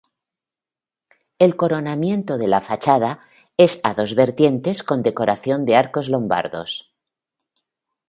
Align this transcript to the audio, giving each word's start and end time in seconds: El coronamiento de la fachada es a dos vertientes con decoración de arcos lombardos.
El 1.37 1.55
coronamiento 1.55 2.39
de 2.39 2.47
la 2.47 2.61
fachada 2.61 3.21
es 3.55 3.79
a 3.83 3.93
dos 3.93 4.15
vertientes 4.15 4.81
con 4.81 5.03
decoración 5.03 5.63
de 5.63 5.75
arcos 5.75 6.09
lombardos. 6.09 6.91